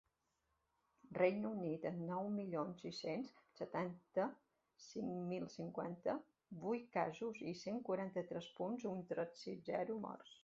Regne 1.17 1.49
Unit, 1.49 1.83
amb 1.89 1.99
nou 2.11 2.29
milions 2.37 2.79
sis-cents 2.85 3.33
setanta-cinc 3.59 5.21
mil 5.33 5.45
cinquanta-vuit 5.57 6.87
casos 6.97 7.45
i 7.51 7.53
cent 7.65 7.81
quaranta-tres 7.91 8.49
punt 8.61 8.81
un 8.95 9.05
tres 9.13 9.37
sis 9.45 9.63
zero 9.71 9.99
morts. 10.07 10.35